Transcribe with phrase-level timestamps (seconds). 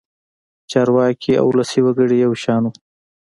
[0.71, 2.71] چارواکي او ولسي وګړي یو شان وو.